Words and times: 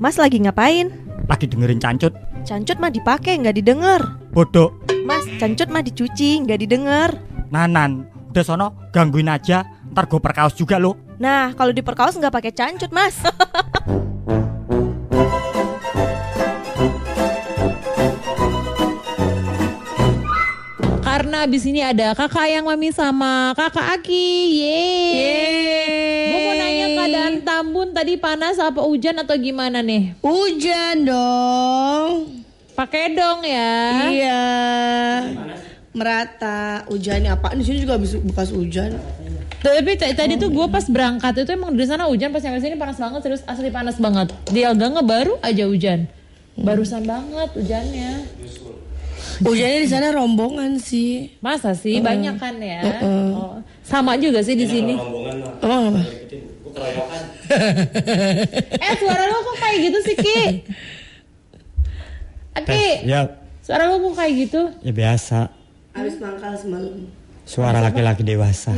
Mas 0.00 0.16
lagi 0.16 0.40
ngapain? 0.40 0.88
Lagi 1.28 1.44
dengerin 1.44 1.76
cancut. 1.76 2.16
Cancut 2.42 2.80
mah 2.80 2.88
dipakai 2.88 3.36
nggak 3.36 3.60
didengar. 3.60 4.16
Bodoh. 4.32 4.72
Mas, 5.04 5.28
cancut 5.36 5.68
mah 5.68 5.84
dicuci 5.84 6.40
nggak 6.40 6.60
didengar. 6.64 7.12
Nanan. 7.52 8.08
Udah 8.32 8.44
sono 8.46 8.66
gangguin 8.94 9.28
aja. 9.28 9.66
Ntar 9.90 10.06
gue 10.06 10.22
perkaos 10.22 10.54
juga 10.54 10.80
lo. 10.80 10.96
Nah, 11.20 11.52
kalau 11.52 11.74
di 11.74 11.84
perkaos 11.84 12.16
nggak 12.16 12.32
pakai 12.32 12.52
cancut, 12.56 12.88
Mas. 12.94 13.20
Karena 21.04 21.44
abis 21.44 21.68
ini 21.68 21.84
ada 21.84 22.16
kakak 22.16 22.48
yang 22.48 22.64
mami 22.64 22.94
sama 22.94 23.52
kakak 23.52 24.00
Aki. 24.00 24.28
Yeay. 24.56 25.00
Keadaan 25.60 25.79
Tambun 27.60 27.92
tadi 27.92 28.16
panas 28.16 28.56
apa 28.56 28.80
hujan 28.80 29.20
atau 29.20 29.36
gimana 29.36 29.84
nih? 29.84 30.16
Hujan 30.24 31.04
dong. 31.04 32.40
Pakai 32.72 33.12
dong 33.12 33.44
ya. 33.44 34.08
Iya. 34.08 34.44
Merata. 35.92 36.88
Hujannya 36.88 37.36
apa? 37.36 37.52
Di 37.52 37.60
sini 37.60 37.84
juga 37.84 38.00
habis 38.00 38.16
bekas 38.16 38.48
hujan. 38.48 38.96
Tapi 39.60 39.92
tadi 39.92 40.40
tuh 40.40 40.48
gue 40.48 40.66
pas 40.72 40.88
berangkat 40.88 41.44
itu 41.44 41.52
emang 41.52 41.76
di 41.76 41.84
sana 41.84 42.08
hujan 42.08 42.32
pas 42.32 42.40
sampai 42.40 42.64
sini 42.64 42.80
panas 42.80 42.96
banget 42.96 43.20
serius 43.28 43.44
asli 43.44 43.68
panas 43.68 44.00
banget. 44.00 44.32
Di 44.48 44.64
Elgange 44.64 45.04
baru 45.04 45.36
aja 45.44 45.68
hujan. 45.68 46.08
Barusan 46.56 47.04
banget 47.04 47.60
hujannya. 47.60 48.24
Hujannya 49.44 49.78
di 49.84 49.88
sana 49.92 50.16
rombongan 50.16 50.80
sih. 50.80 51.36
Masa 51.44 51.76
sih 51.76 52.00
banyak 52.00 52.40
kan 52.40 52.56
ya? 52.56 52.80
Oh, 53.04 53.60
sama 53.84 54.16
juga 54.16 54.40
sih 54.40 54.56
di 54.56 54.64
sini. 54.64 54.96
Emang 55.60 55.92
apa? 55.92 56.00
Eh 58.84 58.94
suara 58.96 59.22
lo 59.24 59.36
kok 59.40 59.56
kayak 59.56 59.78
gitu 59.82 59.98
sih 60.02 60.16
Ki? 60.16 60.40
Aki, 62.52 62.86
Ya, 63.04 63.20
suara 63.60 63.86
lo 63.86 63.98
kok 64.00 64.14
kayak 64.16 64.32
gitu? 64.40 64.60
ya 64.80 64.92
biasa. 64.92 65.50
Habis 65.90 66.16
mangkal 66.18 66.54
semalam. 66.54 67.06
Suara 67.42 67.78
laki-laki 67.80 68.22
dewasa. 68.22 68.70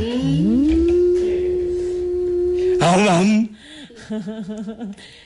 Alam. 2.79 3.27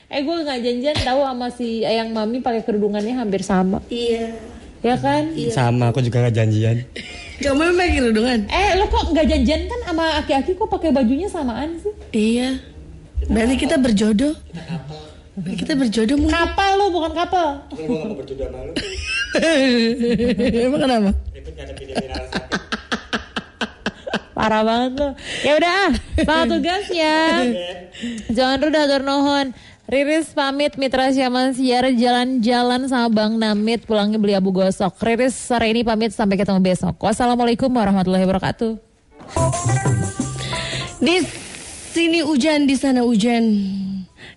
Eh 0.08 0.20
gue 0.22 0.36
nggak 0.38 0.60
janjian 0.60 0.96
tahu 0.98 1.20
sama 1.20 1.48
si 1.50 1.82
Ayang 1.82 2.14
Mami 2.14 2.38
pakai 2.38 2.62
kerudungannya 2.62 3.12
hampir 3.12 3.42
sama, 3.42 3.82
Iya. 3.88 4.32
ya 4.80 4.94
kan? 4.96 5.34
Sama 5.50 5.90
aku 5.90 6.00
juga 6.00 6.22
gak 6.22 6.38
janjian. 6.38 6.86
Kamu 7.36 7.58
memang 7.58 7.76
pakai 7.76 7.92
kerudungan? 7.98 8.38
Eh 8.46 8.78
lo 8.78 8.86
kok 8.86 9.10
nggak 9.10 9.26
janjian 9.26 9.66
kan 9.66 9.80
sama 9.82 10.04
aki-aki 10.16 10.54
kok 10.54 10.70
pakai 10.70 10.90
bajunya 10.90 11.26
samaan 11.26 11.76
sih? 11.76 11.92
Iya. 12.12 12.62
Berarti 13.26 13.54
kita 13.58 13.76
berjodoh. 13.82 14.38
Kita 15.38 15.74
berjodoh 15.74 16.16
mungkin. 16.18 16.34
Kapal 16.34 16.70
lo 16.78 16.86
bukan 16.94 17.12
kapal. 17.14 17.62
Emang 20.66 20.80
kenapa? 20.82 21.10
Parah 24.38 24.62
banget 24.62 24.92
lo. 24.98 25.08
Ya 25.42 25.52
udah 25.58 25.70
ah, 25.70 25.90
selamat 26.22 26.46
tugas 26.54 26.86
ya. 26.94 27.42
Jangan 28.30 28.58
rudah 28.62 29.02
nuhun. 29.02 29.50
Riris 29.88 30.36
pamit 30.36 30.76
Mitra 30.76 31.08
Syaman 31.08 31.56
Siar 31.56 31.88
jalan-jalan 31.96 32.92
sama 32.92 33.08
Bang 33.08 33.40
Namit 33.40 33.88
pulangnya 33.88 34.20
beli 34.20 34.36
abu 34.36 34.52
gosok. 34.52 34.94
Riris 35.00 35.32
sore 35.32 35.72
ini 35.72 35.80
pamit 35.80 36.12
sampai 36.12 36.36
ketemu 36.36 36.60
besok. 36.60 37.00
Wassalamualaikum 37.00 37.72
warahmatullahi 37.72 38.28
wabarakatuh. 38.28 38.76
Di 41.00 41.47
sini 41.98 42.22
hujan, 42.22 42.70
di 42.70 42.78
sana 42.78 43.02
hujan. 43.02 43.42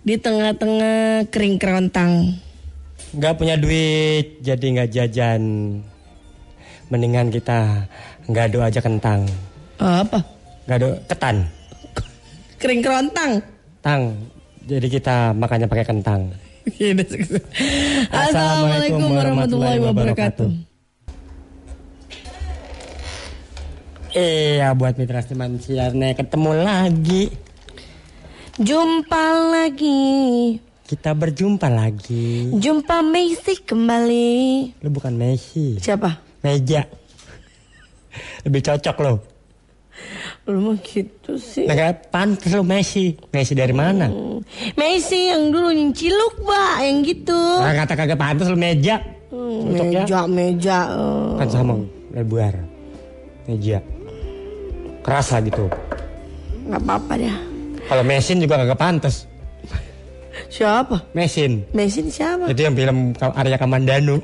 Di 0.02 0.18
tengah-tengah 0.18 1.30
kering 1.30 1.62
kerontang. 1.62 2.34
Gak 3.14 3.38
punya 3.38 3.54
duit, 3.54 4.42
jadi 4.42 4.82
gak 4.82 4.90
jajan. 4.90 5.42
Mendingan 6.90 7.30
kita 7.30 7.86
gado 8.34 8.66
aja 8.66 8.82
kentang. 8.82 9.30
Apa? 9.78 10.26
Gado 10.66 10.98
ketan. 11.06 11.46
Kering 12.58 12.82
kerontang. 12.82 13.32
Tang. 13.86 14.18
Jadi 14.66 14.88
kita 14.90 15.38
makannya 15.38 15.70
pakai 15.70 15.86
kentang. 15.86 16.34
Assalamualaikum 18.26 19.06
warahmatullahi 19.06 19.78
wabarakatuh. 19.86 20.50
Iya 24.12 24.76
buat 24.76 24.98
mitra 24.98 25.22
teman 25.26 25.62
siarnya 25.62 26.18
ketemu 26.18 26.52
lagi. 26.62 27.51
Jumpa 28.62 29.26
lagi. 29.50 30.54
Kita 30.86 31.18
berjumpa 31.18 31.66
lagi. 31.66 32.54
Jumpa 32.54 33.02
Messi 33.02 33.58
kembali. 33.58 34.30
Lu 34.86 34.90
bukan 34.94 35.18
Messi, 35.18 35.82
Siapa? 35.82 36.22
meja. 36.46 36.86
Lebih 38.46 38.62
cocok 38.62 38.96
lo. 39.02 39.14
Lu 40.46 40.62
mah 40.62 40.78
gitu 40.78 41.42
sih. 41.42 41.66
Nah, 41.66 41.74
pantas 42.14 42.54
lo 42.54 42.62
Messi. 42.62 43.18
Messi 43.34 43.58
dari 43.58 43.74
mana? 43.74 44.14
Messi 44.78 45.34
yang 45.34 45.50
dulu 45.50 45.74
nyiciluk, 45.74 46.46
Mbak, 46.46 46.76
yang 46.86 46.98
gitu. 47.02 47.42
Nah, 47.66 47.74
kata 47.74 47.98
kagak 47.98 48.20
pantas 48.22 48.46
lo 48.46 48.58
meja. 48.62 49.02
Hmm, 49.34 49.74
Cocok 49.74 49.90
ya? 49.90 50.02
meja, 50.06 50.20
meja. 50.30 50.80
eh. 50.86 51.34
Kan 51.42 51.48
sama 51.50 51.74
lebar. 52.14 52.54
Meja. 53.50 53.82
Keras 55.02 55.34
lah 55.34 55.42
gitu. 55.42 55.66
Nggak 56.70 56.82
apa-apa 56.86 57.14
dah. 57.18 57.40
Kalau 57.92 58.08
mesin 58.08 58.40
juga 58.40 58.56
kagak 58.56 58.80
pantas. 58.80 59.28
Siapa? 60.48 61.12
Mesin. 61.12 61.68
Messi 61.76 62.00
ini 62.00 62.08
siapa? 62.08 62.48
Itu 62.48 62.64
yang 62.64 62.72
film 62.72 63.12
Arya 63.20 63.60
Kamandanu. 63.60 64.16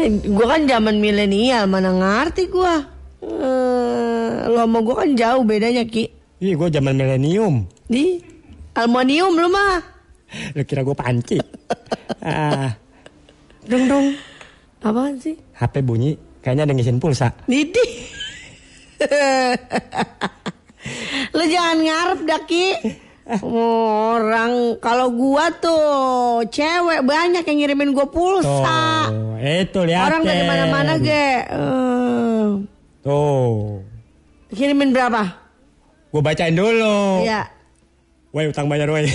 Eh, 0.00 0.06
gua 0.30 0.56
kan 0.56 0.62
zaman 0.64 1.02
milenial, 1.02 1.66
mana 1.68 1.90
ngerti 1.92 2.48
gua. 2.48 2.80
Eh, 3.20 4.48
lo 4.48 4.62
sama 4.64 4.78
gua 4.80 5.04
kan 5.04 5.10
jauh 5.12 5.42
bedanya, 5.44 5.84
Ki. 5.84 6.06
Ih, 6.40 6.56
gue 6.56 6.68
zaman 6.72 6.96
milenium. 6.96 7.68
Di 7.84 8.16
aluminium 8.72 9.36
lu 9.36 9.52
mah. 9.52 9.82
Lu 10.56 10.62
kira 10.64 10.80
gue 10.80 10.96
panci. 10.96 11.36
ah, 12.24 12.72
dong 13.68 13.84
dong. 13.90 14.06
Apaan 14.80 15.20
sih? 15.20 15.36
HP 15.60 15.84
bunyi, 15.84 16.16
kayaknya 16.40 16.64
ada 16.64 16.72
ngisiin 16.72 16.96
pulsa. 16.96 17.28
Didi. 17.44 17.84
lu 21.30 21.44
jangan 21.44 21.78
ngarep 21.78 22.20
dah, 22.24 22.42
Ki. 22.44 22.66
Orang 23.40 24.52
kalau 24.78 25.10
gua 25.10 25.54
tuh 25.54 25.86
cewek 26.46 27.00
banyak 27.00 27.42
yang 27.42 27.58
ngirimin 27.58 27.90
gua 27.90 28.06
pulsa. 28.06 29.06
Tuh, 29.06 29.38
itu 29.38 29.80
lihat. 29.86 30.04
Orang 30.08 30.22
dari 30.22 30.42
mana-mana, 30.42 30.92
Ge. 30.98 31.26
Eh, 31.46 32.46
Tuh, 33.00 33.80
kirimin 34.50 34.90
berapa? 34.90 35.38
gue 36.10 36.18
bacain 36.18 36.50
dulu. 36.50 37.22
Iya. 37.22 37.46
Woi 38.30 38.50
utang 38.50 38.66
bayar 38.66 38.90
woi. 38.90 39.06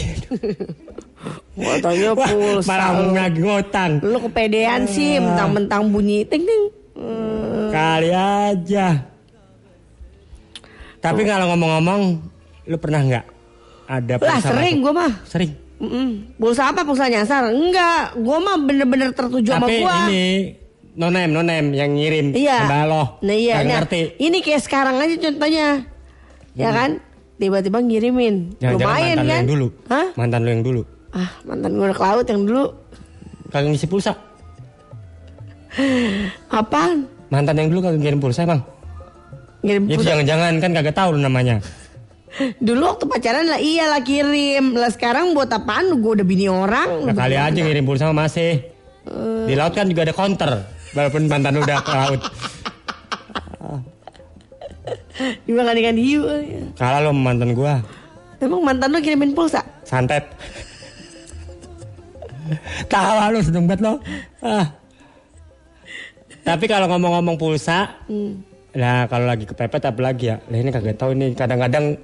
Gua 1.51 1.75
tanya 1.79 2.15
Wah, 2.15 2.23
pulsa. 2.23 2.67
malah 2.67 2.89
lu. 2.95 3.11
nagih 3.11 3.43
ngutang. 3.43 3.91
Lu 3.99 4.17
kepedean 4.21 4.87
sih, 4.87 5.19
mentang-mentang 5.19 5.91
bunyi 5.91 6.23
ting 6.23 6.43
ting. 6.43 6.63
Hmm, 6.95 7.67
Kali 7.67 8.15
aja. 8.15 9.11
Tapi 11.05 11.21
kalau 11.23 11.45
ngomong-ngomong, 11.53 12.01
lu 12.65 12.77
pernah 12.81 13.01
nggak 13.05 13.25
ada 13.85 14.13
Lah 14.17 14.39
sering 14.41 14.81
gua 14.81 14.93
mah. 15.05 15.13
Sering. 15.29 15.51
Mm-mm. 15.75 16.39
Pulsa 16.39 16.71
apa 16.71 16.81
pulsa 16.87 17.05
nyasar? 17.11 17.51
Enggak, 17.51 18.17
gua 18.17 18.37
mah 18.41 18.57
bener-bener 18.57 19.13
tertuju 19.13 19.53
sama 19.53 19.67
Tapi 19.69 19.85
gua. 19.85 20.09
ini 20.09 20.25
nonem 20.95 21.29
nonem 21.29 21.65
yang 21.75 21.91
ngirim. 21.93 22.33
Iya. 22.33 22.65
Mbak 22.65 22.83
lo. 22.89 23.03
Nah 23.21 23.35
iya, 23.35 23.61
nah, 23.61 23.83
ngerti. 23.83 24.17
ini 24.17 24.39
kayak 24.39 24.61
sekarang 24.63 24.95
aja 24.97 25.15
contohnya. 25.19 25.67
Ya 26.55 26.71
kan? 26.71 27.03
Tiba-tiba 27.35 27.83
ngirimin. 27.83 28.55
Jangan-jangan 28.63 28.95
Lumayan 28.95 29.17
mantan 29.19 29.19
lu 29.19 29.27
kan? 29.27 29.35
yang 29.35 29.49
dulu. 29.51 29.67
Hah? 29.91 30.07
Mantan 30.15 30.39
lu 30.41 30.49
yang 30.49 30.63
dulu. 30.63 30.81
Ah, 31.11 31.29
mantan 31.43 31.71
gua 31.75 31.85
anak 31.91 32.01
laut 32.01 32.25
yang 32.25 32.41
dulu. 32.47 32.63
Kagak 33.51 33.69
ngisi 33.75 33.87
pulsa. 33.91 34.13
Apaan? 36.47 37.11
Mantan 37.27 37.55
yang 37.59 37.67
dulu 37.67 37.79
kagak 37.83 37.99
ngirim 37.99 38.19
pulsa 38.23 38.47
emang. 38.47 38.63
Ngirim 39.65 39.89
Itu 39.89 40.05
jangan-jangan 40.05 40.61
kan 40.61 40.71
kagak 40.77 40.93
tahu 40.93 41.17
lu 41.17 41.25
namanya. 41.25 41.57
Dulu 42.61 42.83
waktu 42.85 43.05
pacaran 43.09 43.49
lah 43.49 43.57
iyalah 43.57 44.05
kirim. 44.05 44.77
Lah 44.77 44.93
sekarang 44.93 45.33
buat 45.33 45.49
apaan? 45.49 45.89
Gua 45.97 46.13
udah 46.19 46.27
bini 46.27 46.45
orang. 46.45 47.09
Nah, 47.09 47.15
kali 47.17 47.33
aja 47.33 47.57
ngirim 47.57 47.81
pulsa 47.81 48.13
masih. 48.13 48.61
Di 49.49 49.57
laut 49.57 49.73
kan 49.73 49.89
juga 49.89 50.05
ada 50.05 50.13
counter. 50.13 50.51
Walaupun 50.93 51.25
mantan 51.25 51.57
udah 51.57 51.77
ke 51.81 51.91
laut. 51.91 52.21
Dibandingkan 55.47 55.97
hiu. 55.97 56.21
Kalah 56.77 56.99
lo 57.01 57.15
mantan 57.15 57.57
gua. 57.57 57.81
Emang 58.37 58.61
mantan 58.61 58.93
lu 58.93 58.99
kirimin 59.01 59.33
pulsa? 59.33 59.63
Santet. 59.81 60.27
Tawa 62.91 63.33
lu 63.33 63.41
seneng 63.41 63.65
banget 63.65 63.81
lo. 63.81 63.97
Ah. 64.45 64.69
Tapi 66.45 66.69
kalau 66.69 66.85
ngomong-ngomong 66.91 67.41
pulsa, 67.41 67.97
Hmm. 68.05 68.43
Nah 68.75 69.07
kalau 69.07 69.25
lagi 69.25 69.47
kepepet 69.47 69.83
apa 69.87 69.99
lagi 70.03 70.31
ya? 70.31 70.37
Lah 70.51 70.57
ini 70.59 70.69
kagak 70.69 70.99
tahu 70.99 71.15
ini 71.15 71.31
kadang-kadang 71.31 71.95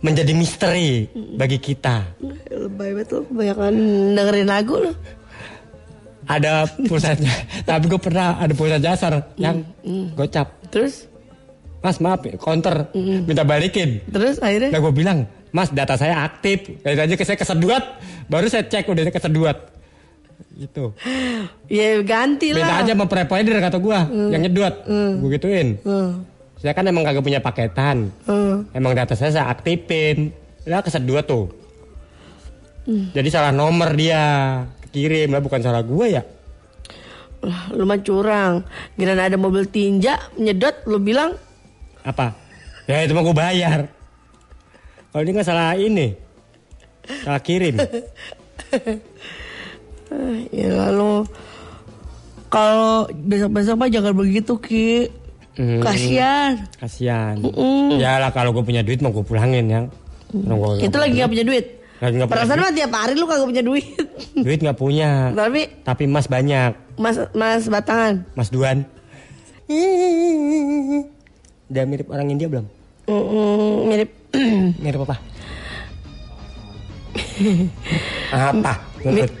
menjadi 0.00 0.32
misteri 0.36 1.08
bagi 1.36 1.60
kita. 1.60 2.16
Lebay 2.48 2.92
banget 2.96 3.08
lu 3.12 3.20
kebanyakan 3.28 3.74
dengerin 4.16 4.48
lagu 4.48 4.74
lu. 4.80 4.92
Ada 6.24 6.64
pulsanya, 6.88 7.32
tapi 7.68 7.84
gue 7.84 8.00
pernah 8.00 8.40
ada 8.40 8.52
pulsa 8.56 8.80
jasar 8.80 9.32
yang 9.36 9.60
gocap. 10.16 10.56
Terus 10.72 11.08
Mas 11.84 12.00
maaf, 12.00 12.24
counter, 12.40 12.88
minta 12.96 13.44
balikin. 13.44 14.00
terus 14.08 14.40
akhirnya 14.40 14.72
Nah 14.72 14.80
gue 14.80 14.92
bilang, 14.96 15.28
Mas 15.52 15.68
data 15.68 16.00
saya 16.00 16.24
aktif. 16.24 16.80
Dari 16.80 16.96
aja 16.96 17.12
ke 17.12 17.28
saya 17.28 17.36
keseduat, 17.36 18.00
baru 18.32 18.48
saya 18.48 18.64
cek 18.64 18.88
udah 18.88 19.12
keseduat. 19.12 19.73
Gitu. 20.54 20.94
ya 21.82 21.98
ganti 22.06 22.54
lah. 22.54 22.86
aja 22.86 22.94
sama 22.94 23.10
provider 23.10 23.58
kata 23.58 23.78
gue, 23.82 23.98
yang 24.30 24.42
nyedot. 24.46 24.74
Gue 25.18 25.30
gituin. 25.34 25.82
Hmm. 25.82 26.22
Saya 26.62 26.72
kan 26.72 26.86
emang 26.86 27.04
kagak 27.04 27.26
punya 27.26 27.42
paketan. 27.42 28.14
Hmm. 28.24 28.64
Emang 28.72 28.94
data 28.94 29.12
saya 29.18 29.34
saya 29.34 29.46
aktifin. 29.50 30.32
Lah 30.64 30.80
keseduat 30.80 31.28
tuh. 31.28 31.52
Jadi 32.88 33.28
salah 33.32 33.52
nomor 33.52 33.92
dia 33.96 34.22
kirim 34.92 35.32
lah 35.32 35.42
bukan 35.42 35.60
salah 35.60 35.84
gue 35.84 36.06
ya. 36.08 36.22
Lah, 37.44 37.68
lu 37.76 37.84
mah 37.84 38.00
curang. 38.00 38.64
Giliran 38.96 39.20
ada 39.20 39.36
mobil 39.36 39.68
tinja 39.68 40.16
nyedot 40.40 40.88
lu 40.88 40.96
bilang 41.00 41.36
Apa? 42.04 42.32
Ya 42.88 43.04
itu 43.04 43.12
mah 43.16 43.24
gue 43.24 43.36
bayar. 43.36 43.80
Kalau 45.12 45.22
ini 45.24 45.30
nggak 45.30 45.46
salah 45.46 45.78
ini, 45.78 46.16
salah 47.22 47.38
kirim. 47.38 47.78
ya 50.50 50.68
lalu 50.88 51.26
kalau 52.52 53.10
besok-besok 53.10 53.74
mah 53.74 53.90
jangan 53.90 54.14
begitu 54.14 54.54
Ki. 54.62 55.10
Hmm. 55.54 55.82
Kasian. 55.82 56.66
Kasian. 56.78 57.42
Mm. 57.42 57.98
Ya 57.98 58.18
lah 58.22 58.30
kalau 58.30 58.54
gue 58.54 58.62
punya 58.62 58.82
duit 58.86 59.02
mau 59.02 59.10
gue 59.10 59.26
pulangin 59.26 59.66
yang. 59.66 59.84
Orang 60.34 60.58
gua 60.58 60.68
Itu 60.82 60.96
lagi 60.98 61.18
gak 61.18 61.30
punya 61.30 61.46
duit. 61.46 61.66
Lagi 62.02 62.14
punya 62.18 62.26
Perasaan 62.26 62.58
mah 62.58 62.74
tiap 62.74 62.90
hari 62.94 63.14
lu 63.14 63.26
kagak 63.26 63.46
punya 63.46 63.62
duit. 63.62 63.86
duit 64.34 64.58
nggak 64.58 64.78
punya. 64.78 65.30
Tapi 65.34 65.60
Tapi 65.86 66.02
emas 66.10 66.26
banyak. 66.26 66.70
Mas 66.98 67.16
Mas 67.34 67.66
Batangan. 67.70 68.26
Mas 68.34 68.50
Duan. 68.50 68.86
Udah 71.70 71.84
mirip 71.86 72.06
orang 72.10 72.34
India 72.34 72.46
belum? 72.50 72.66
Mm, 73.10 73.74
mirip 73.90 74.10
Mirip 74.82 75.00
apa? 75.06 75.16
apa? 78.54 78.74
Menurut? 79.04 79.28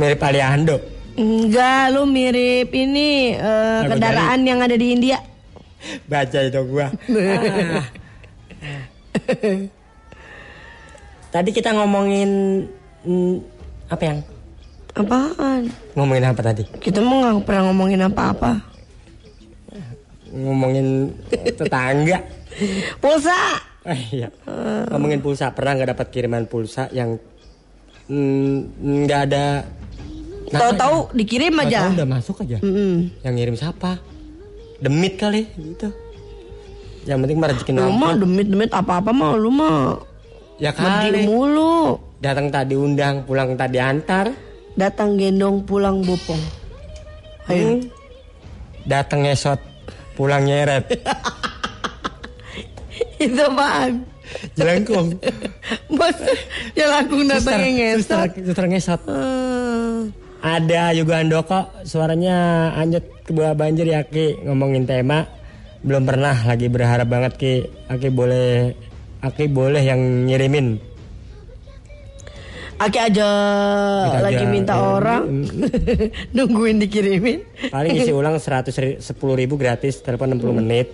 mirip 0.00 0.20
Aliando. 0.24 0.80
Enggak, 1.16 1.96
lu 1.96 2.04
mirip 2.04 2.68
ini 2.76 3.32
Aku 3.36 3.96
kendaraan 3.96 4.44
yang 4.44 4.60
ada 4.60 4.76
di 4.76 4.92
India. 4.92 5.16
Baca 6.08 6.38
itu 6.44 6.60
gua. 6.68 6.92
Ah. 6.92 7.84
Tadi 11.36 11.52
kita 11.52 11.76
ngomongin 11.76 12.64
mm, 13.04 13.36
apa 13.92 14.02
yang? 14.04 14.18
Apaan? 14.96 15.68
Ngomongin 15.92 16.24
apa 16.24 16.40
tadi? 16.40 16.64
Kita 16.80 17.04
mau 17.04 17.20
nggak 17.20 17.44
pernah 17.44 17.68
ngomongin 17.68 18.00
apa-apa. 18.08 18.56
Ngomongin 20.32 21.12
tetangga. 21.28 22.24
Pulsa. 22.96 23.36
Eh, 23.86 24.00
iya. 24.12 24.28
Ngomongin 24.90 25.22
pulsa 25.22 25.50
pernah 25.50 25.74
nggak 25.74 25.90
dapat 25.94 26.06
kiriman 26.10 26.44
pulsa 26.44 26.90
yang 26.90 27.16
mm, 28.06 28.56
nggak 29.06 29.20
ada 29.24 29.44
Tahu-tahu 30.46 31.10
dikirim 31.10 31.50
Nggak 31.52 31.66
aja. 31.66 31.80
tahu 31.82 31.94
udah 31.98 32.08
masuk 32.08 32.36
aja. 32.46 32.58
Mm-mm. 32.62 33.10
Yang 33.20 33.34
ngirim 33.34 33.54
siapa? 33.58 33.98
Demit 34.78 35.18
kali 35.18 35.42
gitu. 35.50 35.90
Yang 37.02 37.18
penting 37.22 37.36
mah 37.36 37.48
rezeki 37.50 37.70
Lu 37.74 37.90
mah 37.92 38.14
demit-demit 38.14 38.70
apa-apa 38.70 39.10
mah 39.10 39.34
lu 39.34 39.50
mah 39.50 39.98
Ya 40.56 40.70
kali. 40.70 41.26
mulu. 41.26 41.98
Datang 42.16 42.48
tadi 42.48 42.78
undang, 42.78 43.26
pulang 43.26 43.58
tadi 43.58 43.76
antar. 43.76 44.30
Datang 44.72 45.18
gendong 45.18 45.66
pulang 45.66 46.00
bopong. 46.00 46.40
Ayo. 47.50 47.66
Hmm. 47.66 47.78
Datang 48.86 49.26
ngesot, 49.26 49.58
pulang 50.14 50.46
nyeret. 50.46 50.86
Itu 53.16 53.40
apaan? 53.40 54.04
Jelengkung. 54.52 55.16
Bos, 55.88 56.16
ya 56.74 56.86
langsung 56.90 57.24
datangnya 57.24 57.96
ngesot. 57.96 58.30
Suster, 58.42 58.66
ngesot. 58.66 59.00
Eh, 59.06 59.98
Ada 60.42 60.92
Yoga 60.92 61.22
Andoko, 61.22 61.60
suaranya 61.82 62.68
anjut 62.74 63.02
ke 63.24 63.32
bawah 63.32 63.56
banjir 63.56 63.86
ya 63.86 64.04
Ki 64.04 64.36
ngomongin 64.42 64.84
tema. 64.84 65.24
Belum 65.80 66.02
pernah 66.02 66.34
lagi 66.34 66.66
berharap 66.66 67.06
banget 67.06 67.32
Ki. 67.38 67.54
Aki 67.86 68.08
boleh 68.10 68.74
Aki 69.22 69.48
boleh 69.48 69.80
yang 69.80 70.28
ngirimin. 70.28 70.76
Aki 72.76 72.98
aja 73.00 73.28
Kita 74.04 74.20
lagi 74.20 74.44
aja, 74.44 74.52
minta 74.52 74.74
ya. 74.76 74.84
orang 75.00 75.22
nungguin 76.36 76.76
dikirimin. 76.76 77.72
Paling 77.72 77.96
isi 77.96 78.12
ulang 78.12 78.36
110 78.36 79.00
ribu 79.32 79.56
gratis, 79.56 80.04
telepon 80.04 80.36
60 80.36 80.60
menit. 80.60 80.92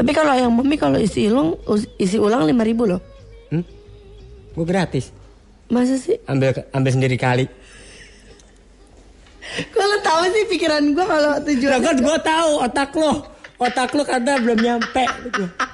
Tapi 0.00 0.16
kalau 0.16 0.32
yang 0.32 0.48
mami 0.48 0.80
kalau 0.80 0.96
isi 0.96 1.28
ulang 1.28 1.60
isi 2.00 2.16
ulang 2.16 2.48
lima 2.48 2.64
ribu 2.64 2.88
loh. 2.88 3.04
Hmm? 3.52 3.60
Gue 4.56 4.64
gratis. 4.64 5.12
Masa 5.68 6.00
sih? 6.00 6.16
Ambil 6.24 6.56
ambil 6.72 6.90
sendiri 6.96 7.20
kali. 7.20 7.44
Kalau 9.76 9.96
tahu 10.00 10.22
sih 10.30 10.46
pikiran 10.46 10.94
gua 10.94 11.06
kalau 11.10 11.32
tujuan. 11.42 11.74
Lah 11.74 11.80
kan 11.82 11.96
gue 11.98 12.18
tahu 12.22 12.50
otak 12.62 12.90
lo, 12.94 13.12
otak 13.58 13.90
lo 13.98 14.06
karena 14.06 14.38
belum 14.38 14.58
nyampe. 14.62 15.04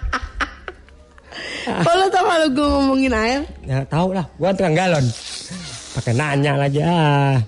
Kalau 1.66 2.06
tahu 2.08 2.24
kalau 2.30 2.46
gua 2.54 2.68
ngomongin 2.78 3.12
air, 3.12 3.42
Ya 3.66 3.82
tahu 3.84 4.14
lah, 4.14 4.24
gue 4.38 4.50
tukang 4.54 4.78
galon. 4.78 5.02
Pakai 5.98 6.14
nanya 6.14 6.54
lagi 6.54 6.80
ah. 6.80 7.42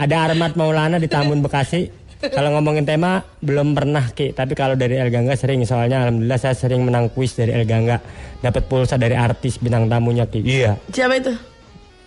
Ada 0.00 0.32
Armat 0.32 0.56
Maulana 0.56 0.96
di 0.96 1.06
Tambun 1.06 1.44
Bekasi. 1.44 1.92
Kalau 2.20 2.52
ngomongin 2.52 2.84
tema 2.84 3.24
belum 3.40 3.72
pernah 3.72 4.12
Ki, 4.12 4.36
tapi 4.36 4.52
kalau 4.52 4.76
dari 4.76 5.00
El 5.00 5.08
Gangga 5.08 5.32
sering. 5.40 5.64
Soalnya 5.64 6.04
alhamdulillah 6.04 6.36
saya 6.36 6.52
sering 6.52 6.84
menang 6.84 7.08
kuis 7.08 7.32
dari 7.32 7.56
El 7.56 7.64
Gangga. 7.64 7.96
Dapat 8.44 8.68
pulsa 8.68 9.00
dari 9.00 9.16
artis 9.16 9.56
bintang 9.56 9.88
tamunya 9.88 10.28
Ki. 10.28 10.44
Iya, 10.44 10.76
siapa 10.92 11.16
itu? 11.16 11.32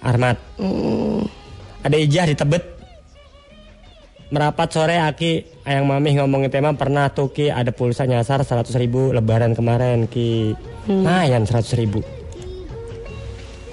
Armat. 0.06 0.38
Hmm, 0.62 1.26
Ada 1.82 1.98
Ijah 1.98 2.30
di 2.30 2.38
Tebet. 2.38 2.64
Merapat 4.34 4.70
sore 4.74 4.98
Aki 4.98 5.62
Ayang 5.66 5.86
Mami 5.86 6.18
ngomongin 6.18 6.54
tema 6.54 6.78
pernah 6.78 7.10
tuh 7.10 7.34
Ki. 7.34 7.50
Ada 7.50 7.74
pulsa 7.74 8.06
nyasar 8.06 8.46
100 8.46 8.70
ribu 8.78 9.10
lebaran 9.18 9.58
kemarin 9.58 10.06
Ki. 10.06 10.54
Mayan 10.94 11.50
100 11.50 11.74
ribu. 11.74 12.06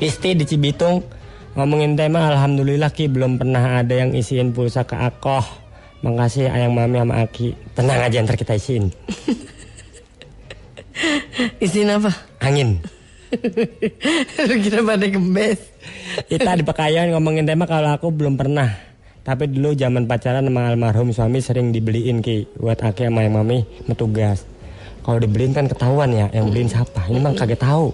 Isti 0.00 0.32
di 0.32 0.48
Cibitung 0.48 1.04
ngomongin 1.52 2.00
tema 2.00 2.32
Alhamdulillah 2.32 2.96
Ki. 2.96 3.12
Belum 3.12 3.36
pernah 3.36 3.84
ada 3.84 3.92
yang 3.92 4.16
isiin 4.16 4.56
pulsa 4.56 4.88
ke 4.88 4.96
Akoh 4.96 5.59
Makasih 6.00 6.48
Ayang 6.48 6.72
Mami 6.72 6.96
sama 7.00 7.14
Aki 7.24 7.48
Tenang 7.76 8.00
aja 8.00 8.24
ntar 8.24 8.36
kita 8.40 8.56
isiin 8.56 8.88
Isiin 11.64 11.92
apa? 11.92 12.12
Angin 12.40 12.80
Lu 14.48 14.54
kira 14.58 14.82
pada 14.82 15.06
gembes. 15.06 15.60
Kita 16.26 16.58
di 16.58 16.64
Pekayon 16.66 17.14
ngomongin 17.14 17.46
tema 17.46 17.66
kalau 17.66 17.94
aku 17.94 18.10
belum 18.10 18.34
pernah. 18.34 18.70
Tapi 19.20 19.52
dulu 19.52 19.76
zaman 19.76 20.08
pacaran 20.08 20.42
sama 20.42 20.72
almarhum 20.72 21.14
suami 21.14 21.38
sering 21.38 21.70
dibeliin 21.70 22.24
ki 22.24 22.58
buat 22.58 22.80
Aki 22.80 23.06
sama 23.06 23.22
yang 23.22 23.38
mami 23.38 23.62
metugas. 23.86 24.42
Kalau 25.00 25.18
dibeliin 25.20 25.56
kan 25.56 25.70
ketahuan 25.70 26.12
ya, 26.12 26.26
yang 26.34 26.52
beliin 26.52 26.68
siapa? 26.68 27.08
Ini 27.08 27.18
mah 27.20 27.32
kaget 27.32 27.60
tahu. 27.60 27.88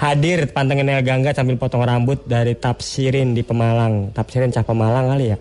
Hadir 0.00 0.48
pantengin 0.48 0.88
El 0.88 1.04
Gangga 1.04 1.36
sambil 1.36 1.60
potong 1.60 1.84
rambut 1.84 2.24
dari 2.24 2.56
Tapsirin 2.56 3.36
di 3.36 3.44
Pemalang. 3.44 4.08
Tapsirin 4.16 4.48
cah 4.48 4.64
Pemalang 4.64 5.12
kali 5.12 5.24
ya. 5.28 5.36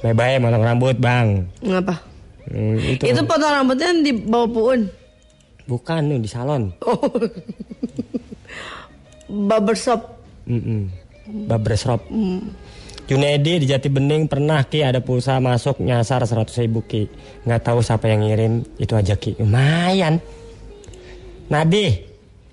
Bye-bye 0.00 0.38
potong 0.38 0.64
rambut 0.64 0.96
bang. 0.98 1.48
Ngapa? 1.60 1.94
Hmm, 2.46 2.76
itu, 2.78 3.02
Itu 3.06 3.20
potong 3.24 3.52
rambutnya 3.52 3.90
di 4.00 4.12
bawah 4.12 4.48
puun. 4.48 4.80
bukan 5.66 5.98
nih 6.06 6.22
di 6.22 6.30
salon. 6.30 6.70
Oh. 6.86 7.10
Barbershop. 9.26 10.14
Mm-mm. 10.46 10.86
Barbershop. 11.50 12.06
Junedi 13.06 13.62
di 13.62 13.66
Jati 13.66 13.90
Bening 13.90 14.30
pernah 14.30 14.62
Ki 14.62 14.82
ada 14.82 15.02
pulsa 15.02 15.42
masuk 15.42 15.82
nyasar 15.82 16.22
100 16.22 16.46
ribu 16.62 16.86
Ki. 16.86 17.10
Nggak 17.42 17.66
tahu 17.66 17.82
siapa 17.82 18.06
yang 18.06 18.22
ngirim 18.22 18.62
itu 18.78 18.94
aja 18.94 19.18
Ki. 19.18 19.34
Lumayan. 19.38 20.22
Nadi 21.46 21.86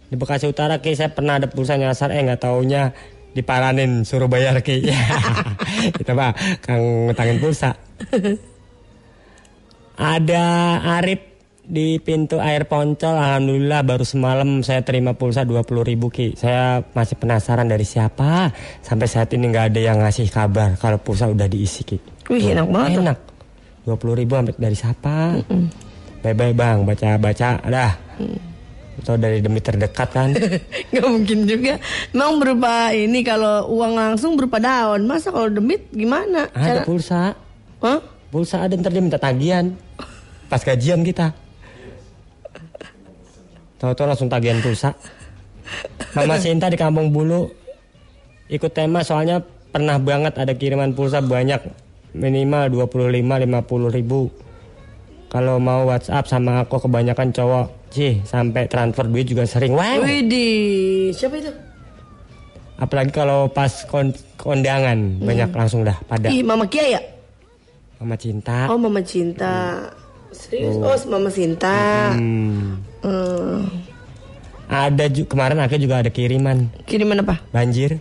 di 0.09 0.15
Bekasi 0.17 0.49
Utara 0.49 0.81
Ki 0.81 0.93
saya 0.93 1.13
pernah 1.13 1.37
ada 1.37 1.45
pulsa 1.49 1.77
nyasar 1.77 2.09
eh 2.13 2.21
nggak 2.21 2.41
taunya 2.41 2.93
diparanin 3.33 4.05
suruh 4.05 4.25
bayar 4.25 4.57
Ki. 4.65 4.89
itu 5.91 6.11
pak 6.13 6.31
kang 6.63 7.09
ngutangin 7.09 7.37
pulsa. 7.41 7.75
Ada 9.93 10.45
Arif 10.99 11.21
di 11.63 11.97
pintu 12.03 12.43
air 12.43 12.67
Poncol. 12.67 13.15
Alhamdulillah 13.15 13.87
baru 13.87 14.03
semalam 14.03 14.61
saya 14.65 14.83
terima 14.83 15.15
pulsa 15.15 15.47
20 15.47 15.63
ribu 15.85 16.11
Ki. 16.11 16.35
Saya 16.35 16.83
masih 16.91 17.15
penasaran 17.15 17.67
dari 17.67 17.87
siapa. 17.87 18.51
Sampai 18.83 19.07
saat 19.07 19.31
ini 19.31 19.47
nggak 19.47 19.73
ada 19.73 19.79
yang 19.79 19.97
ngasih 20.03 20.27
kabar 20.27 20.75
Kalau 20.75 20.99
pulsa 20.99 21.31
udah 21.31 21.47
diisi 21.47 21.87
Ki. 21.87 21.97
Wih 22.27 22.51
enak 22.51 22.67
banget. 22.67 22.99
Enak 22.99 23.19
20 23.87 24.19
ribu 24.19 24.31
sampai 24.39 24.53
dari 24.59 24.77
siapa? 24.77 25.15
Bye 26.23 26.35
bye 26.35 26.55
bang. 26.55 26.77
Baca-baca. 26.87 27.49
Dah 27.67 27.93
Atau 29.01 29.17
dari 29.17 29.41
demi 29.41 29.57
terdekat 29.57 30.09
kan? 30.13 30.35
Gak 30.93 31.07
mungkin 31.07 31.49
juga. 31.49 31.81
Memang 32.13 32.37
berupa 32.37 32.93
ini 32.93 33.25
kalau 33.25 33.71
uang 33.73 33.93
langsung 33.97 34.37
berupa 34.37 34.61
daun. 34.61 35.09
Masa 35.09 35.33
kalau 35.33 35.49
demit 35.49 35.89
gimana? 35.89 36.51
Ada 36.53 36.85
pulsa. 36.85 37.33
Hah? 37.81 37.99
Pulsa 38.29 38.65
ada 38.65 38.77
ntar 38.77 38.93
dia 38.93 39.03
minta 39.03 39.17
tagihan. 39.21 39.73
Pas 40.47 40.61
gajian 40.61 41.01
kita. 41.01 41.33
Tahu-tahu 43.81 44.07
langsung 44.07 44.29
tagihan 44.31 44.61
pulsa. 44.63 44.95
Mama 46.13 46.37
Sinta 46.37 46.69
di 46.69 46.77
Kampung 46.77 47.09
Bulu 47.09 47.49
ikut 48.53 48.71
tema 48.71 49.01
soalnya 49.01 49.41
pernah 49.73 49.97
banget 49.97 50.37
ada 50.37 50.53
kiriman 50.53 50.93
pulsa 50.93 51.23
banyak 51.25 51.57
minimal 52.13 52.69
25 52.87 53.09
50 53.09 53.97
ribu. 53.97 54.29
Kalau 55.33 55.57
mau 55.57 55.89
WhatsApp 55.89 56.29
sama 56.29 56.61
aku 56.61 56.77
kebanyakan 56.79 57.33
cowok 57.33 57.65
sih 57.89 58.21
sampai 58.21 58.69
transfer 58.69 59.09
duit 59.09 59.25
juga 59.25 59.43
sering. 59.43 59.73
Wow. 59.73 60.05
Widih, 60.05 61.09
siapa 61.09 61.41
itu? 61.41 61.49
Apalagi 62.77 63.09
kalau 63.09 63.49
pas 63.49 63.81
kon- 63.83 64.13
kondangan 64.35 64.97
banyak 65.17 65.49
langsung 65.49 65.81
dah 65.81 65.97
pada 66.03 66.29
Ih, 66.29 66.45
Mama 66.45 66.69
Kia 66.69 66.85
ya? 66.87 67.01
Mama 67.97 68.13
Cinta. 68.13 68.69
Oh, 68.69 68.77
Mama 68.77 69.01
Cinta. 69.01 69.89
Serius? 70.29 70.77
Oh, 70.77 70.93
Mama 71.09 71.29
Cinta. 71.29 72.13
Hmm. 72.13 72.77
Hmm. 73.01 73.65
Ada 74.69 75.05
ju- 75.07 75.25
kemarin 75.25 75.57
akhirnya 75.57 75.81
juga 75.81 75.95
ada 75.97 76.09
kiriman 76.09 76.69
Kiriman 76.85 77.21
apa? 77.21 77.41
banjir. 77.49 77.97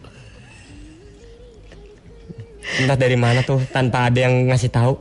Entah 2.77 2.97
dari 2.97 3.17
mana 3.17 3.41
tuh 3.41 3.61
tanpa 3.69 4.09
ada 4.09 4.19
yang 4.19 4.49
ngasih 4.49 4.69
tahu. 4.69 4.95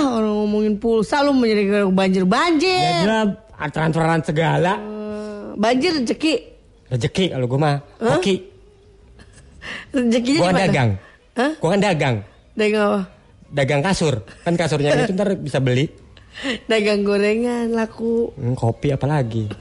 Alah, 0.00 0.16
orang 0.16 0.32
ngomongin 0.32 0.74
pulsa 0.80 1.20
lu 1.20 1.36
menjadi 1.36 1.84
banjir-banjir. 1.92 2.72
Ya 2.72 2.92
jelas 3.04 3.28
transferan 3.68 4.24
segala. 4.24 4.80
Eh, 4.80 5.60
Banjir 5.60 5.92
rezeki. 6.00 6.34
Rezeki 6.88 7.36
kalau 7.36 7.44
gue 7.44 7.60
mah 7.60 7.76
hoki. 8.00 8.36
Rezekinya 9.92 10.40
Gue 10.40 10.48
di 10.48 10.56
kan 10.56 10.62
dagang. 10.64 10.90
Hah? 11.36 11.52
Gue 11.60 11.68
kan 11.68 11.80
dagang. 11.84 12.16
Dagang 12.56 12.82
apa? 12.88 13.00
Dagang 13.52 13.80
kasur. 13.84 14.14
Kan 14.40 14.54
kasurnya 14.56 15.04
itu 15.04 15.12
ntar 15.12 15.36
bisa 15.36 15.60
beli. 15.60 15.92
Dagang 16.64 17.04
gorengan 17.04 17.76
laku. 17.76 18.32
Hmm, 18.40 18.56
kopi 18.56 18.96
apalagi. 18.96 19.52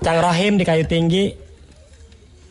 Cang 0.00 0.18
Rohim 0.18 0.56
di 0.56 0.64
kayu 0.64 0.88
tinggi. 0.88 1.41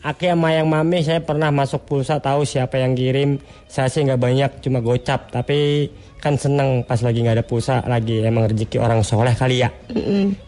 Aki 0.02 0.34
sama 0.34 0.50
yang 0.50 0.66
mami 0.66 0.98
saya 1.06 1.22
pernah 1.22 1.54
masuk 1.54 1.86
pulsa 1.86 2.18
tahu 2.18 2.42
siapa 2.42 2.74
yang 2.74 2.98
kirim. 2.98 3.38
Saya 3.70 3.86
sih 3.86 4.02
nggak 4.02 4.18
banyak 4.18 4.50
cuma 4.58 4.82
gocap 4.82 5.30
tapi 5.30 5.86
kan 6.18 6.34
seneng 6.34 6.82
pas 6.82 6.98
lagi 6.98 7.22
nggak 7.22 7.38
ada 7.38 7.46
pulsa 7.46 7.86
lagi 7.86 8.18
emang 8.18 8.50
rezeki 8.50 8.82
orang 8.82 9.06
soleh 9.06 9.30
kali 9.38 9.62
ya. 9.62 9.70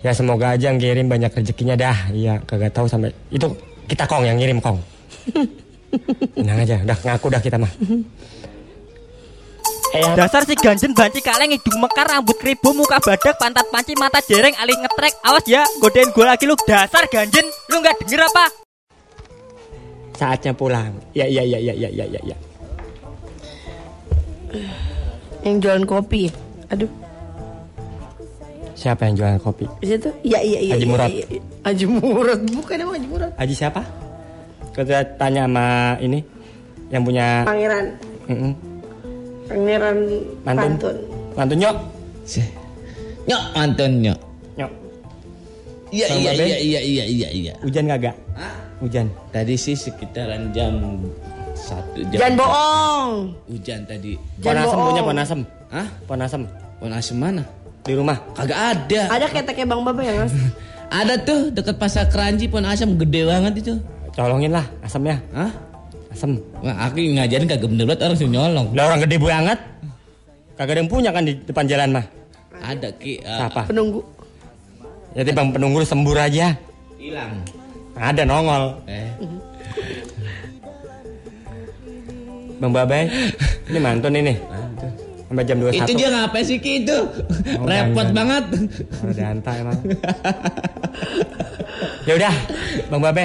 Ya 0.02 0.10
semoga 0.10 0.58
aja 0.58 0.74
yang 0.74 0.82
kirim 0.82 1.06
banyak 1.06 1.30
rezekinya 1.30 1.78
dah. 1.78 2.10
Iya 2.10 2.42
kagak 2.42 2.74
tahu 2.74 2.90
sampai 2.90 3.14
itu 3.30 3.46
kita 3.86 4.10
kong 4.10 4.26
yang 4.26 4.42
ngirim 4.42 4.58
kong. 4.58 4.82
Tenang 6.34 6.58
aja, 6.58 6.82
udah 6.82 6.98
ngaku 7.06 7.26
dah 7.30 7.38
kita 7.38 7.54
mah. 7.54 7.70
Eh, 9.94 10.10
Dasar 10.18 10.42
si 10.42 10.58
ganjen 10.58 10.90
banci 10.90 11.22
kaleng 11.22 11.54
hidung 11.54 11.78
mekar 11.78 12.10
rambut 12.10 12.34
keribu 12.42 12.74
muka 12.74 12.98
badak 12.98 13.38
pantat 13.38 13.62
panci 13.70 13.94
mata 13.94 14.18
jereng 14.18 14.50
alih 14.58 14.74
ngetrek 14.74 15.14
awas 15.22 15.46
ya 15.46 15.62
godain 15.78 16.10
gue 16.10 16.26
lagi 16.26 16.50
lu 16.50 16.58
dasar 16.66 17.06
ganjen 17.06 17.46
lu 17.70 17.78
nggak 17.78 18.02
denger 18.02 18.26
apa 18.26 18.63
saatnya 20.14 20.54
pulang. 20.54 20.94
Ya 21.12 21.26
ya 21.26 21.42
ya 21.42 21.58
ya 21.58 21.74
ya 21.74 21.88
ya 21.90 22.04
ya. 22.08 22.20
ya. 22.24 22.36
Yang 25.44 25.56
jualan 25.60 25.84
kopi. 25.84 26.30
Aduh, 26.72 26.88
Siapa 28.74 29.06
yang 29.06 29.14
jualan 29.16 29.38
kopi? 29.38 29.64
di 29.78 29.86
situ? 29.86 30.10
Iya, 30.26 30.40
iya, 30.42 30.60
iya. 30.60 30.74
Haji 30.74 30.84
iya, 30.84 30.90
Murad. 30.90 31.10
iya, 31.12 31.26
iya. 31.30 31.42
Haji 31.62 31.84
Murad, 31.86 32.40
bukan 32.50 32.76
emang 32.80 32.94
Haji 32.98 33.08
Murad. 33.08 33.32
Haji 33.38 33.54
siapa? 33.54 33.82
Kita 34.74 35.06
tanya 35.14 35.46
sama 35.46 35.66
ini 36.02 36.18
yang 36.90 37.06
punya 37.06 37.46
Pangeran, 37.46 37.86
Mm-mm. 38.26 38.52
Pangeran 39.46 39.96
Pantun. 40.42 40.66
Pantun. 40.74 40.96
Pantun 41.38 41.58
nyok. 41.62 41.76
Nyok 43.24 43.42
mantan 43.54 43.92
nyok. 44.02 44.18
Iya 45.94 46.06
iya 46.10 46.30
Babe? 46.32 46.42
iya 46.42 46.58
iya 46.58 46.80
iya 46.82 47.04
iya 47.06 47.28
iya. 47.30 47.52
Hujan 47.62 47.86
kagak? 47.86 48.14
Hujan. 48.78 49.06
Tadi 49.30 49.54
sih 49.54 49.74
sekitaran 49.74 50.50
jam 50.50 50.74
satu 51.54 52.02
jam. 52.10 52.18
Jangan 52.18 52.34
bohong. 52.34 53.10
Hujan 53.46 53.80
tadi. 53.86 54.18
Jangan 54.38 54.42
Ponasem 54.42 54.74
bohong. 54.74 54.88
punya 54.90 55.02
ponasem. 55.02 55.40
Hah? 55.70 55.86
Ponasem 56.04 56.42
Pohon 56.74 56.92
asem 56.92 57.16
mana? 57.16 57.42
di 57.84 57.92
rumah. 57.92 58.16
Kagak 58.32 58.58
ada. 58.74 59.00
Ada 59.12 59.26
keteknya 59.28 59.66
Bang 59.68 59.84
Baba 59.84 60.00
ya, 60.00 60.16
Mas? 60.18 60.32
Ada 61.00 61.20
tuh 61.20 61.50
dekat 61.50 61.76
pasar 61.76 62.08
keranji 62.08 62.46
pohon 62.46 62.64
asem 62.64 62.96
gede 62.96 63.24
banget 63.24 63.60
itu. 63.60 63.74
Colongin 64.10 64.50
lah 64.50 64.64
asemnya. 64.80 65.20
Hah? 65.30 65.52
Asem. 66.08 66.40
Wah, 66.58 66.76
aku 66.82 66.98
ngajarin 67.12 67.44
kagak 67.44 67.68
bener 67.68 67.84
banget 67.84 68.00
orang 68.04 68.18
nyolong. 68.26 68.66
Lah 68.72 68.82
orang 68.88 69.00
gede 69.02 69.16
banget. 69.18 69.58
Kagak 70.54 70.72
ada 70.72 70.80
yang 70.80 70.88
punya 70.88 71.10
kan 71.10 71.22
di 71.22 71.34
depan 71.36 71.64
jalan 71.64 71.88
mah. 71.92 72.04
Ada 72.58 72.88
ki. 72.94 73.20
eh, 73.20 73.38
Siapa? 73.38 73.68
Penunggu. 73.68 74.00
Ya 75.14 75.22
bang 75.22 75.48
penunggu 75.54 75.86
sembur 75.86 76.18
aja. 76.18 76.58
Hilang. 76.98 77.38
Ada 77.94 78.26
nongol. 78.26 78.82
Eh. 78.90 79.08
Bang 82.58 82.72
Babai. 82.74 83.06
Ini 83.70 83.78
mantun 83.78 84.14
ini. 84.14 84.34
Sampai 85.24 85.44
jam 85.46 85.58
21. 85.62 85.82
Itu 85.82 85.92
dia 85.96 86.08
ngapain 86.10 86.44
sih 86.46 86.58
ki 86.58 86.72
itu? 86.84 86.98
Oh, 87.58 87.66
Repot 87.66 88.08
banget. 88.10 88.44
Oh, 89.02 89.10
danta 89.10 89.50
emang. 89.56 89.78
ya 92.06 92.12
udah, 92.14 92.34
Bang 92.86 93.02
Babe. 93.02 93.24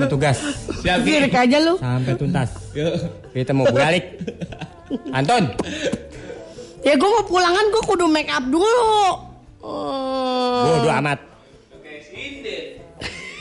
Bertugas 0.00 0.38
Siap 0.80 1.04
ki. 1.04 1.08
Kirik 1.10 1.34
aja 1.34 1.56
lu. 1.60 1.74
sampai 1.76 2.12
tuntas. 2.16 2.50
Kita 3.32 3.52
mau 3.52 3.68
balik. 3.68 4.04
Anton, 5.12 5.44
Ya 6.80 6.96
gue 6.96 7.10
mau 7.12 7.24
pulangan 7.28 7.64
gue 7.68 7.82
kudu 7.84 8.08
make 8.08 8.32
up 8.32 8.42
dulu. 8.48 8.90
Oh. 9.60 10.09
Bodo 10.90 10.98
amat. 10.98 11.18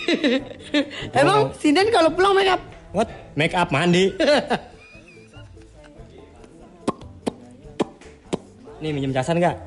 Emang 1.18 1.54
Sinden 1.58 1.90
kalau 1.90 2.14
pulang 2.14 2.38
make 2.38 2.50
up? 2.50 2.62
What? 2.94 3.10
Make 3.34 3.58
up 3.58 3.74
mandi. 3.74 4.14
Nih 8.80 8.96
minjem 8.96 9.12
jasa 9.12 9.36
nggak? 9.36 9.58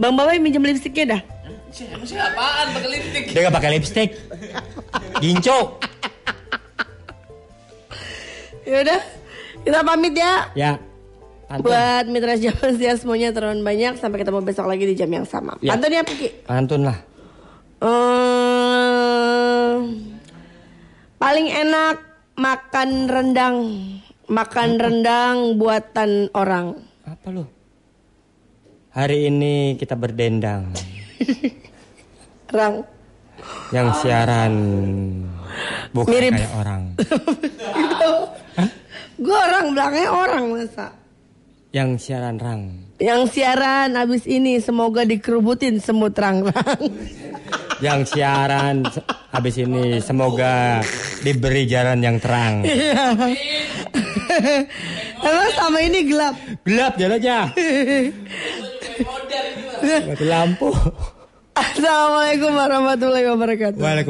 Bang 0.00 0.16
Baba 0.16 0.32
minjem 0.40 0.64
lipstiknya 0.64 1.16
dah. 1.16 1.22
Apaan 1.70 2.74
pakai 2.74 2.90
lipstick? 2.90 3.24
Dia 3.30 3.40
nggak 3.46 3.54
pakai 3.54 3.70
lipstick. 3.76 4.10
Ginco. 5.20 5.58
Ya 8.70 8.86
udah, 8.86 9.02
kita 9.66 9.82
pamit 9.82 10.14
ya. 10.14 10.46
Ya. 10.54 10.78
Pantun. 11.50 11.66
Buat 11.66 12.06
mitra 12.06 12.38
zaman 12.38 12.78
setia 12.78 12.94
semuanya 12.94 13.34
terlalu 13.34 13.66
banyak. 13.66 13.98
Sampai 13.98 14.22
ketemu 14.22 14.38
besok 14.38 14.70
lagi 14.70 14.86
di 14.86 14.94
jam 14.94 15.10
yang 15.10 15.26
sama. 15.26 15.58
Ya. 15.58 15.74
Pantun 15.74 15.90
ya 15.90 16.06
Piki. 16.06 16.46
Pantun 16.46 16.86
lah. 16.86 16.94
Eh, 17.82 17.90
paling 21.18 21.50
enak 21.50 21.96
makan 22.38 23.10
rendang. 23.10 23.56
Makan 24.30 24.78
rendang 24.78 25.58
buatan 25.58 26.30
orang. 26.38 26.78
Apa 27.02 27.34
lu? 27.34 27.42
Hari 28.94 29.26
ini 29.26 29.74
kita 29.74 29.98
berdendang. 29.98 30.70
Rang. 32.54 32.86
Yang 33.74 34.06
siaran 34.06 34.54
bukan 35.90 36.14
Mirip. 36.14 36.38
kayak 36.38 36.54
orang. 36.54 36.82
Gue 39.24 39.34
orang 39.34 39.74
belakangnya 39.74 40.10
orang 40.14 40.44
masa. 40.46 40.99
Yang 41.70 42.10
siaran 42.10 42.34
rang. 42.42 42.62
Yang 42.98 43.38
siaran 43.38 43.94
abis 43.94 44.26
ini 44.26 44.58
semoga 44.58 45.06
dikerubutin 45.06 45.78
semut 45.78 46.18
rang-rang. 46.18 46.82
Yang 47.86 48.12
siaran 48.12 48.82
habis 49.30 49.54
ini 49.56 50.02
semoga 50.02 50.82
diberi 51.24 51.64
jalan 51.64 52.02
yang 52.04 52.20
terang. 52.20 52.60
Emang 55.24 55.50
sama 55.56 55.80
ini 55.80 56.04
gelap. 56.04 56.36
Gelap 56.68 57.00
jalan 57.00 57.16
aja. 57.16 57.48
Lampu. 60.28 60.68
Assalamualaikum 61.56 62.52
warahmatullahi 62.52 63.26
wabarakatuh. 63.32 63.80
Waalaikumsalam. 63.80 64.08